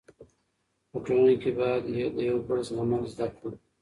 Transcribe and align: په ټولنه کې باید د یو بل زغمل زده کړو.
په 0.91 0.97
ټولنه 1.05 1.33
کې 1.41 1.51
باید 1.59 1.81
د 2.17 2.19
یو 2.29 2.37
بل 2.47 2.59
زغمل 2.69 3.03
زده 3.13 3.27
کړو. 3.37 3.51